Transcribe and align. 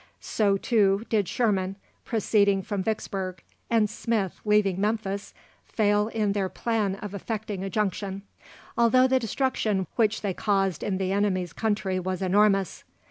So, 0.19 0.57
too, 0.57 1.05
did 1.09 1.27
Sherman, 1.27 1.75
proceeding 2.05 2.63
from 2.63 2.81
Vicksburg, 2.81 3.43
and 3.69 3.87
Smith, 3.87 4.41
leaving 4.43 4.81
Memphis, 4.81 5.31
fail 5.67 6.07
in 6.07 6.31
their 6.31 6.49
plan 6.49 6.95
of 6.95 7.13
effecting 7.13 7.63
a 7.63 7.69
junction, 7.69 8.23
although 8.75 9.05
the 9.07 9.19
destruction 9.19 9.85
which 9.97 10.21
they 10.21 10.33
caused 10.33 10.81
in 10.81 10.97
the 10.97 11.11
enemy's 11.11 11.53
country 11.53 11.99
was 11.99 12.23
enormous. 12.23 12.83